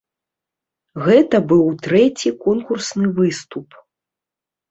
[1.07, 3.67] Гэта быў трэці конкурсны выступ.